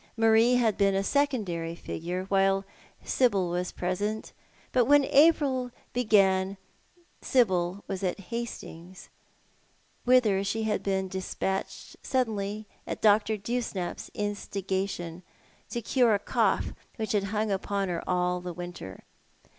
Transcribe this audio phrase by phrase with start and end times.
[0.17, 2.65] iMarie had been a secondary figure while
[3.03, 4.33] Sibyl was present,
[4.71, 6.57] but when April began
[7.21, 9.09] Sibyl was at Hastings,
[10.05, 13.37] whitlier she had been despatched suddenly at Dr.
[13.37, 15.21] Dewsnap's instigation,
[15.69, 18.57] to cure a cough which had hung upon her all the From the Far off
[18.57, 18.73] Laiid.
[18.73, 19.03] 53 winter.